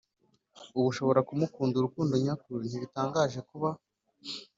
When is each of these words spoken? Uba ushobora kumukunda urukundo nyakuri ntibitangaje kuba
Uba 0.77 0.87
ushobora 0.91 1.25
kumukunda 1.27 1.73
urukundo 1.77 2.13
nyakuri 2.23 2.63
ntibitangaje 2.67 3.39
kuba 3.49 3.69